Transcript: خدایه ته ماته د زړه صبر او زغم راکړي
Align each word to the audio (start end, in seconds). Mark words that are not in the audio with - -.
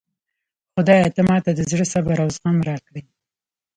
خدایه 0.73 1.07
ته 1.15 1.21
ماته 1.29 1.51
د 1.55 1.59
زړه 1.71 1.85
صبر 1.93 2.15
او 2.23 2.29
زغم 2.35 2.57
راکړي 2.69 3.01